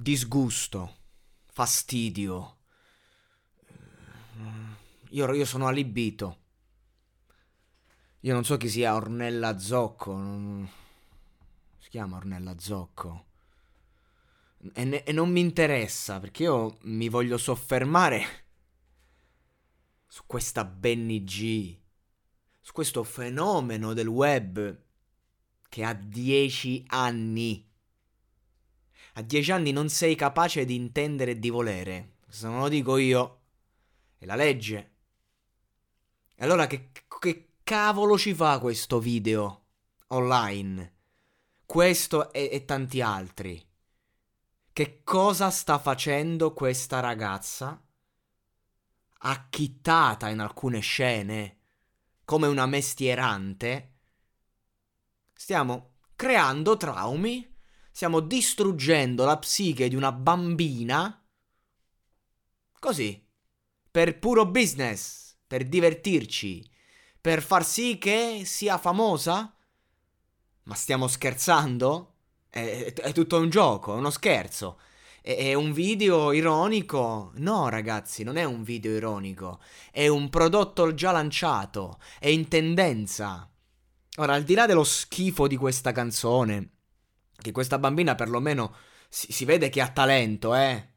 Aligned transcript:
Disgusto. 0.00 0.96
Fastidio. 1.46 2.58
Io, 5.10 5.32
io 5.32 5.44
sono 5.44 5.66
allibito. 5.66 6.42
Io 8.20 8.32
non 8.32 8.44
so 8.44 8.56
chi 8.56 8.68
sia 8.68 8.94
Ornella 8.94 9.58
Zocco. 9.58 10.12
Non... 10.12 10.70
Si 11.78 11.88
chiama 11.88 12.16
Ornella 12.16 12.56
Zocco. 12.60 13.26
E, 14.72 14.84
ne- 14.84 15.02
e 15.02 15.10
non 15.10 15.30
mi 15.30 15.40
interessa 15.40 16.20
perché 16.20 16.44
io 16.44 16.78
mi 16.82 17.08
voglio 17.08 17.36
soffermare 17.36 18.46
su 20.06 20.22
questa 20.26 20.64
Benny 20.64 21.24
G, 21.24 21.76
su 22.60 22.72
questo 22.72 23.02
fenomeno 23.02 23.94
del 23.94 24.06
web 24.06 24.80
che 25.68 25.82
ha 25.82 25.92
dieci 25.92 26.84
anni. 26.86 27.67
A 29.18 29.22
dieci 29.22 29.50
anni 29.50 29.72
non 29.72 29.88
sei 29.88 30.14
capace 30.14 30.64
di 30.64 30.76
intendere 30.76 31.32
e 31.32 31.38
di 31.40 31.50
volere. 31.50 32.18
Se 32.28 32.46
non 32.46 32.60
lo 32.60 32.68
dico 32.68 32.96
io, 32.98 33.40
è 34.16 34.24
la 34.24 34.36
legge. 34.36 34.92
E 36.36 36.44
allora 36.44 36.68
che, 36.68 36.92
che 37.18 37.54
cavolo 37.64 38.16
ci 38.16 38.32
fa 38.32 38.60
questo 38.60 39.00
video 39.00 39.64
online? 40.08 40.94
Questo 41.66 42.32
e, 42.32 42.48
e 42.52 42.64
tanti 42.64 43.00
altri. 43.00 43.60
Che 44.72 45.02
cosa 45.02 45.50
sta 45.50 45.80
facendo 45.80 46.54
questa 46.54 47.00
ragazza? 47.00 47.84
Acchittata 49.20 50.28
in 50.28 50.38
alcune 50.38 50.78
scene 50.78 51.58
come 52.24 52.46
una 52.46 52.66
mestierante. 52.66 53.94
Stiamo 55.32 55.94
creando 56.14 56.76
traumi, 56.76 57.56
stiamo 57.98 58.20
distruggendo 58.20 59.24
la 59.24 59.36
psiche 59.38 59.88
di 59.88 59.96
una 59.96 60.12
bambina. 60.12 61.20
Così, 62.78 63.26
per 63.90 64.20
puro 64.20 64.46
business, 64.46 65.34
per 65.44 65.64
divertirci, 65.64 66.64
per 67.20 67.42
far 67.42 67.64
sì 67.64 67.98
che 67.98 68.42
sia 68.44 68.78
famosa? 68.78 69.52
Ma 70.62 70.74
stiamo 70.76 71.08
scherzando? 71.08 72.14
È, 72.48 72.92
è, 72.94 73.12
tutto 73.12 73.40
un 73.40 73.50
gioco, 73.50 73.94
è 73.94 73.98
uno 73.98 74.10
scherzo. 74.10 74.78
È, 75.20 75.34
è 75.34 75.54
un 75.54 75.72
video 75.72 76.30
ironico? 76.30 77.32
No, 77.38 77.68
ragazzi, 77.68 78.22
non 78.22 78.36
è 78.36 78.44
un 78.44 78.62
video 78.62 78.92
ironico. 78.92 79.58
È 79.90 80.06
un 80.06 80.28
prodotto 80.30 80.94
già 80.94 81.10
lanciato. 81.10 81.98
È 82.20 82.28
in 82.28 82.46
tendenza. 82.46 83.50
Ora, 84.18 84.34
al 84.34 84.44
di 84.44 84.54
là 84.54 84.66
dello 84.66 84.84
schifo 84.84 85.48
di 85.48 85.56
questa 85.56 85.90
canzone, 85.90 86.77
che 87.40 87.52
questa 87.52 87.78
bambina 87.78 88.14
perlomeno 88.14 88.74
si, 89.08 89.32
si 89.32 89.44
vede 89.44 89.68
che 89.68 89.80
ha 89.80 89.88
talento, 89.88 90.54
eh 90.54 90.96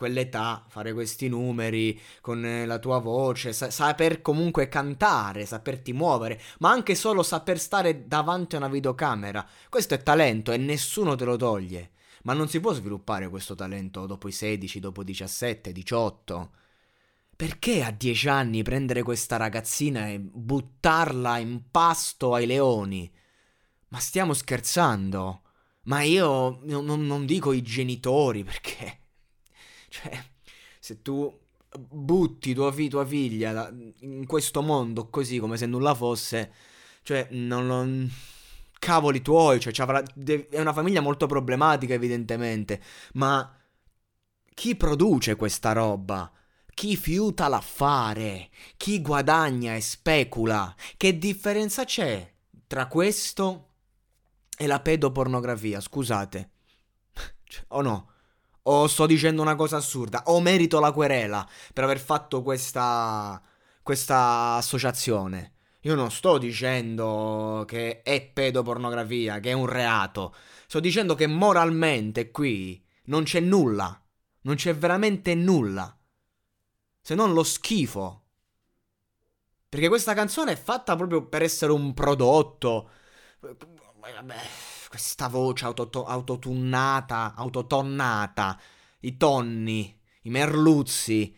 quell'età, 0.00 0.64
fare 0.66 0.94
questi 0.94 1.28
numeri 1.28 2.00
con 2.22 2.42
eh, 2.42 2.64
la 2.64 2.78
tua 2.78 2.98
voce, 3.00 3.52
sa- 3.52 3.70
saper 3.70 4.22
comunque 4.22 4.66
cantare, 4.66 5.44
saperti 5.44 5.92
muovere, 5.92 6.40
ma 6.60 6.70
anche 6.70 6.94
solo 6.94 7.22
saper 7.22 7.58
stare 7.60 8.06
davanti 8.08 8.54
a 8.54 8.58
una 8.58 8.68
videocamera. 8.68 9.46
Questo 9.68 9.92
è 9.92 10.02
talento 10.02 10.52
e 10.52 10.56
nessuno 10.56 11.16
te 11.16 11.26
lo 11.26 11.36
toglie. 11.36 11.90
Ma 12.22 12.32
non 12.32 12.48
si 12.48 12.60
può 12.60 12.72
sviluppare 12.72 13.28
questo 13.28 13.54
talento 13.54 14.06
dopo 14.06 14.26
i 14.28 14.32
16, 14.32 14.80
dopo 14.80 15.02
i 15.02 15.04
17, 15.04 15.70
18. 15.70 16.50
Perché 17.36 17.82
a 17.82 17.90
10 17.90 18.28
anni 18.28 18.62
prendere 18.62 19.02
questa 19.02 19.36
ragazzina 19.36 20.08
e 20.08 20.18
buttarla 20.18 21.36
in 21.38 21.64
pasto 21.70 22.32
ai 22.34 22.46
leoni? 22.46 23.10
Ma 23.88 23.98
stiamo 23.98 24.32
scherzando? 24.32 25.42
Ma 25.84 26.02
io 26.02 26.60
non, 26.64 27.06
non 27.06 27.26
dico 27.26 27.52
i 27.52 27.62
genitori 27.62 28.44
perché 28.44 28.98
cioè, 29.88 30.22
se 30.78 31.02
tu 31.02 31.32
butti 31.88 32.52
tua, 32.54 32.70
fi- 32.72 32.88
tua 32.88 33.06
figlia 33.06 33.72
in 34.00 34.26
questo 34.26 34.62
mondo 34.62 35.08
così 35.08 35.38
come 35.38 35.56
se 35.56 35.66
nulla 35.66 35.94
fosse, 35.94 36.52
cioè, 37.02 37.28
non 37.30 37.66
lo 37.66 38.08
cavoli 38.78 39.20
tuoi, 39.22 39.60
cioè, 39.60 39.72
è 39.72 40.60
una 40.60 40.72
famiglia 40.72 41.00
molto 41.00 41.26
problematica 41.26 41.94
evidentemente, 41.94 42.80
ma 43.14 43.54
chi 44.54 44.76
produce 44.76 45.36
questa 45.36 45.72
roba? 45.72 46.30
Chi 46.74 46.96
fiuta 46.96 47.48
l'affare? 47.48 48.50
Chi 48.76 49.00
guadagna 49.00 49.74
e 49.74 49.80
specula? 49.80 50.74
Che 50.96 51.18
differenza 51.18 51.84
c'è 51.84 52.30
tra 52.66 52.86
questo 52.86 53.69
e 54.60 54.66
la 54.66 54.80
pedopornografia? 54.80 55.80
Scusate. 55.80 56.50
Cioè, 57.44 57.64
o 57.68 57.80
no? 57.80 58.10
O 58.64 58.86
sto 58.88 59.06
dicendo 59.06 59.40
una 59.40 59.54
cosa 59.54 59.78
assurda? 59.78 60.24
O 60.26 60.38
merito 60.42 60.78
la 60.80 60.92
querela 60.92 61.48
per 61.72 61.84
aver 61.84 61.98
fatto 61.98 62.42
questa, 62.42 63.42
questa 63.82 64.56
associazione? 64.56 65.54
Io 65.84 65.94
non 65.94 66.10
sto 66.10 66.36
dicendo 66.36 67.64
che 67.66 68.02
è 68.02 68.20
pedopornografia, 68.20 69.40
che 69.40 69.48
è 69.48 69.54
un 69.54 69.64
reato. 69.64 70.34
Sto 70.66 70.78
dicendo 70.78 71.14
che 71.14 71.26
moralmente 71.26 72.30
qui 72.30 72.84
non 73.04 73.22
c'è 73.22 73.40
nulla. 73.40 73.98
Non 74.42 74.56
c'è 74.56 74.74
veramente 74.74 75.34
nulla. 75.34 75.98
Se 77.00 77.14
non 77.14 77.32
lo 77.32 77.44
schifo. 77.44 78.24
Perché 79.70 79.88
questa 79.88 80.12
canzone 80.12 80.52
è 80.52 80.56
fatta 80.56 80.96
proprio 80.96 81.24
per 81.24 81.40
essere 81.40 81.72
un 81.72 81.94
prodotto. 81.94 82.90
Vabbè 84.00 84.68
questa 84.90 85.28
voce 85.28 85.66
autoto- 85.66 86.04
autotunnata, 86.04 87.34
autotonnata, 87.36 88.60
i 89.02 89.16
tonni, 89.16 89.96
i 90.22 90.30
merluzzi 90.30 91.32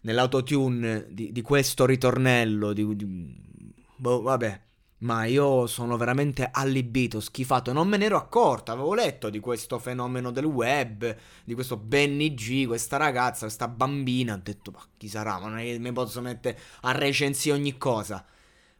nell'autotune 0.00 1.08
di, 1.10 1.30
di 1.30 1.42
questo 1.42 1.84
ritornello. 1.84 2.72
Di, 2.72 2.96
di... 2.96 3.76
Boh, 3.96 4.22
vabbè. 4.22 4.62
Ma 4.98 5.26
io 5.26 5.66
sono 5.66 5.98
veramente 5.98 6.48
allibito, 6.50 7.20
schifato. 7.20 7.74
Non 7.74 7.86
me 7.86 7.98
ne 7.98 8.06
ero 8.06 8.16
accorto. 8.16 8.72
Avevo 8.72 8.94
letto 8.94 9.28
di 9.28 9.40
questo 9.40 9.78
fenomeno 9.78 10.30
del 10.30 10.46
web, 10.46 11.14
di 11.44 11.52
questo 11.52 11.76
Benny 11.76 12.32
G, 12.32 12.66
questa 12.66 12.96
ragazza, 12.96 13.40
questa 13.40 13.68
bambina. 13.68 14.32
Ho 14.32 14.40
detto, 14.42 14.70
ma 14.70 14.80
chi 14.96 15.08
sarà? 15.08 15.38
Ma 15.38 15.48
non 15.48 15.58
è 15.58 15.64
che 15.64 15.78
mi 15.78 15.92
posso 15.92 16.22
mettere 16.22 16.58
a 16.80 16.92
recensire 16.92 17.54
ogni 17.54 17.76
cosa. 17.76 18.24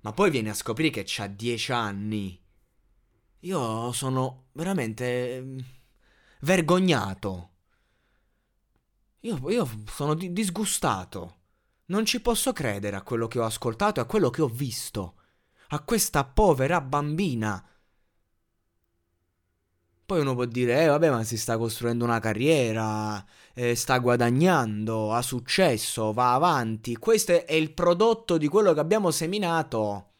Ma 0.00 0.12
poi 0.12 0.30
viene 0.30 0.48
a 0.48 0.54
scoprire 0.54 0.88
che 0.88 1.02
c'ha 1.04 1.26
10 1.26 1.72
anni. 1.72 2.43
Io 3.44 3.92
sono 3.92 4.46
veramente 4.52 5.40
mm, 5.42 5.58
vergognato. 6.40 7.50
Io, 9.20 9.50
io 9.50 9.68
sono 9.86 10.14
di- 10.14 10.32
disgustato. 10.32 11.36
Non 11.86 12.06
ci 12.06 12.20
posso 12.20 12.52
credere 12.52 12.96
a 12.96 13.02
quello 13.02 13.28
che 13.28 13.38
ho 13.38 13.44
ascoltato 13.44 14.00
e 14.00 14.02
a 14.02 14.06
quello 14.06 14.30
che 14.30 14.40
ho 14.40 14.48
visto. 14.48 15.16
A 15.68 15.80
questa 15.80 16.24
povera 16.24 16.80
bambina. 16.80 17.62
Poi 20.06 20.20
uno 20.20 20.34
può 20.34 20.44
dire, 20.46 20.82
eh 20.82 20.86
vabbè, 20.86 21.10
ma 21.10 21.22
si 21.24 21.36
sta 21.36 21.58
costruendo 21.58 22.04
una 22.04 22.20
carriera, 22.20 23.22
eh, 23.54 23.74
sta 23.74 23.98
guadagnando, 23.98 25.12
ha 25.12 25.22
successo, 25.22 26.12
va 26.12 26.32
avanti. 26.34 26.96
Questo 26.96 27.44
è 27.44 27.52
il 27.52 27.72
prodotto 27.72 28.38
di 28.38 28.48
quello 28.48 28.72
che 28.72 28.80
abbiamo 28.80 29.10
seminato. 29.10 30.13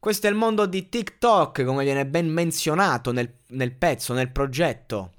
Questo 0.00 0.28
è 0.28 0.30
il 0.30 0.36
mondo 0.36 0.66
di 0.66 0.88
TikTok, 0.88 1.64
come 1.64 1.82
viene 1.82 2.06
ben 2.06 2.28
menzionato 2.28 3.10
nel, 3.10 3.34
nel 3.48 3.74
pezzo, 3.74 4.14
nel 4.14 4.30
progetto. 4.30 5.12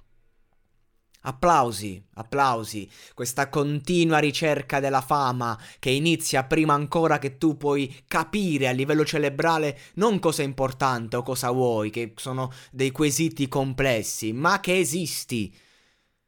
Applausi, 1.21 2.01
applausi. 2.13 2.89
Questa 3.13 3.49
continua 3.49 4.19
ricerca 4.19 4.79
della 4.79 5.01
fama 5.01 5.59
che 5.79 5.89
inizia 5.89 6.45
prima 6.45 6.75
ancora 6.75 7.19
che 7.19 7.37
tu 7.37 7.57
puoi 7.57 8.03
capire 8.07 8.69
a 8.69 8.71
livello 8.71 9.03
cerebrale 9.03 9.77
non 9.95 10.17
cosa 10.19 10.43
è 10.43 10.45
importante 10.45 11.17
o 11.17 11.23
cosa 11.23 11.51
vuoi, 11.51 11.89
che 11.89 12.13
sono 12.15 12.49
dei 12.71 12.91
quesiti 12.91 13.49
complessi, 13.49 14.31
ma 14.31 14.61
che 14.61 14.79
esisti. 14.79 15.53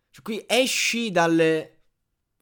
Cioè, 0.10 0.22
qui 0.22 0.44
esci 0.46 1.10
dalle, 1.10 1.81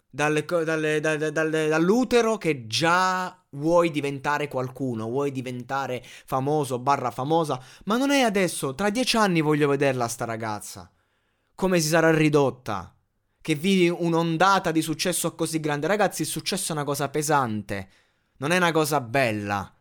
dalle, 0.10 0.44
dalle, 0.46 1.00
dalle, 1.32 1.68
dall'utero 1.68 2.38
che 2.38 2.66
già 2.68 3.40
vuoi 3.52 3.92
diventare 3.92 4.48
qualcuno, 4.48 5.08
vuoi 5.08 5.32
diventare 5.32 6.04
famoso 6.04 6.80
barra 6.80 7.12
famosa, 7.12 7.62
ma 7.86 7.98
non 7.98 8.12
è 8.12 8.22
adesso, 8.22 8.76
tra 8.76 8.90
dieci 8.90 9.18
anni 9.18 9.42
voglio 9.42 9.68
vederla 9.68 10.08
sta 10.08 10.26
ragazza. 10.26 10.92
come 11.56 11.80
si 11.80 11.90
sarà 11.90 12.12
ridotta? 12.12 12.96
Che 13.42 13.56
vivi 13.56 13.90
un'ondata 13.90 14.72
di 14.72 14.82
successo 14.82 15.36
così 15.36 15.60
grande. 15.60 15.88
Ragazzi, 15.88 16.22
il 16.22 16.28
successo 16.28 16.72
è 16.72 16.76
una 16.76 16.84
cosa 16.84 17.10
pesante, 17.10 17.90
non 18.38 18.52
è 18.52 18.58
una 18.58 18.72
cosa 18.72 19.02
bella, 19.02 19.74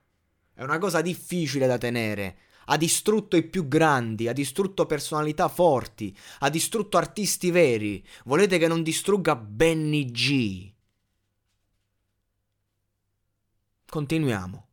è 0.54 0.62
una 0.62 0.78
cosa 0.78 1.00
difficile 1.00 1.66
da 1.66 1.78
tenere. 1.78 2.36
Ha 2.70 2.76
distrutto 2.76 3.36
i 3.36 3.44
più 3.44 3.68
grandi, 3.68 4.28
ha 4.28 4.32
distrutto 4.32 4.86
personalità 4.86 5.48
forti, 5.48 6.16
ha 6.40 6.50
distrutto 6.50 6.96
artisti 6.96 7.50
veri. 7.50 8.04
Volete 8.24 8.58
che 8.58 8.68
non 8.68 8.82
distrugga 8.82 9.36
Benny 9.36 10.04
G? 10.10 10.72
Continuiamo. 13.86 14.66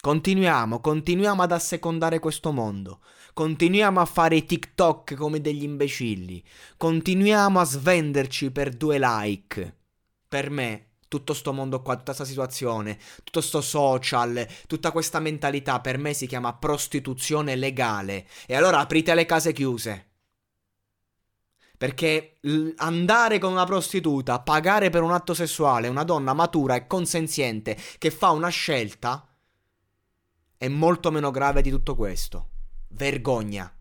Continuiamo, 0.00 0.80
continuiamo 0.80 1.42
ad 1.42 1.52
assecondare 1.52 2.18
questo 2.20 2.52
mondo. 2.52 3.00
Continuiamo 3.32 4.00
a 4.00 4.04
fare 4.04 4.44
TikTok 4.44 5.14
come 5.14 5.40
degli 5.40 5.62
imbecilli. 5.62 6.42
Continuiamo 6.76 7.58
a 7.58 7.64
svenderci 7.64 8.50
per 8.50 8.74
due 8.74 8.98
like. 9.00 9.76
Per 10.28 10.50
me, 10.50 10.86
tutto 11.08 11.34
sto 11.34 11.52
mondo 11.52 11.82
qua, 11.82 11.94
tutta 11.94 12.14
questa 12.14 12.24
situazione, 12.24 12.98
tutto 13.22 13.40
sto 13.40 13.60
social, 13.60 14.46
tutta 14.66 14.90
questa 14.90 15.20
mentalità 15.20 15.80
per 15.80 15.98
me 15.98 16.12
si 16.14 16.26
chiama 16.26 16.54
prostituzione 16.54 17.56
legale. 17.56 18.26
E 18.46 18.54
allora 18.56 18.80
aprite 18.80 19.14
le 19.14 19.26
case 19.26 19.52
chiuse. 19.52 20.10
Perché 21.76 22.38
andare 22.76 23.38
con 23.38 23.52
una 23.52 23.66
prostituta, 23.66 24.40
pagare 24.40 24.88
per 24.88 25.02
un 25.02 25.12
atto 25.12 25.34
sessuale, 25.34 25.88
una 25.88 26.04
donna 26.04 26.32
matura 26.32 26.74
e 26.74 26.86
consenziente 26.86 27.76
che 27.98 28.10
fa 28.10 28.30
una 28.30 28.48
scelta, 28.48 29.28
è 30.56 30.68
molto 30.68 31.10
meno 31.10 31.30
grave 31.30 31.60
di 31.60 31.70
tutto 31.70 31.94
questo. 31.94 32.48
Vergogna. 32.88 33.75